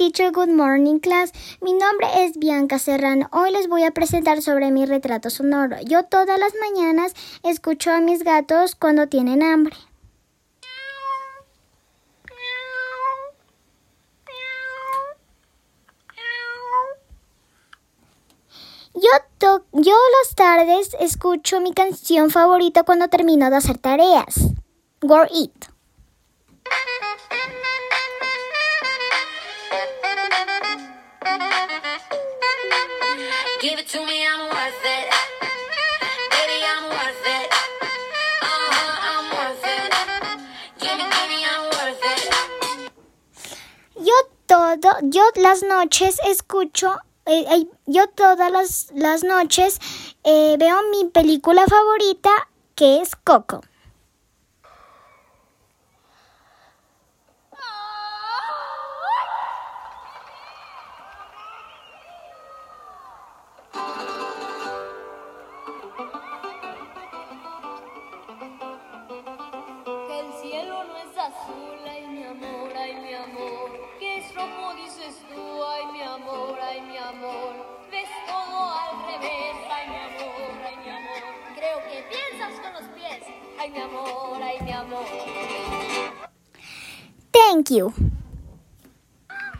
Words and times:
teacher. 0.00 0.32
Good 0.32 0.48
morning, 0.48 0.98
class. 0.98 1.30
Mi 1.60 1.74
nombre 1.74 2.06
es 2.24 2.38
Bianca 2.38 2.78
Serrano. 2.78 3.28
Hoy 3.32 3.52
les 3.52 3.68
voy 3.68 3.82
a 3.82 3.90
presentar 3.90 4.40
sobre 4.40 4.70
mi 4.70 4.86
retrato 4.86 5.28
sonoro. 5.28 5.76
Yo 5.84 6.04
todas 6.04 6.40
las 6.40 6.54
mañanas 6.58 7.12
escucho 7.42 7.90
a 7.90 8.00
mis 8.00 8.24
gatos 8.24 8.74
cuando 8.74 9.08
tienen 9.08 9.42
hambre. 9.42 9.76
Yo, 18.94 19.62
yo 19.72 19.96
las 20.22 20.34
tardes 20.34 20.96
escucho 20.98 21.60
mi 21.60 21.74
canción 21.74 22.30
favorita 22.30 22.84
cuando 22.84 23.08
termino 23.08 23.50
de 23.50 23.56
hacer 23.56 23.76
tareas. 23.76 24.48
Go 25.02 25.24
Eat. 25.24 25.69
Yo 43.96 44.14
todo, 44.46 44.98
yo 45.02 45.22
las 45.36 45.62
noches 45.62 46.18
escucho, 46.26 46.98
eh, 47.26 47.44
eh, 47.50 47.66
yo 47.86 48.08
todas 48.08 48.50
las, 48.50 48.88
las 48.94 49.22
noches 49.22 49.78
eh, 50.24 50.56
veo 50.58 50.78
mi 50.90 51.08
película 51.10 51.66
favorita 51.66 52.30
que 52.74 53.00
es 53.02 53.14
Coco. 53.14 53.60
Azul, 71.20 71.78
ay 71.86 72.06
mi 72.08 72.24
amor, 72.24 72.72
ay 72.76 72.94
mi 72.94 73.14
amor. 73.14 73.70
Que 73.98 74.18
es 74.18 74.34
rojo 74.34 74.74
dices 74.74 75.14
tú, 75.28 75.64
ay 75.64 75.86
mi 75.92 76.02
amor, 76.02 76.58
ay 76.60 76.80
mi 76.80 76.96
amor. 76.96 77.52
Ves 77.90 78.08
todo 78.26 78.58
al 78.82 78.92
revés, 79.06 79.56
ay 79.70 79.88
mi 79.88 79.96
amor, 80.08 80.52
ay 80.66 80.76
mi 80.84 80.90
amor. 80.90 81.22
Creo 81.54 81.78
que 81.88 82.04
piensas 82.08 82.60
con 82.60 82.72
los 82.72 82.88
pies, 82.94 83.22
ay 83.58 83.70
mi 83.70 83.80
amor, 83.80 84.42
ay 84.42 84.58
mi 84.62 84.72
amor. 84.72 85.06
Thank 87.32 87.70
you. 87.70 87.92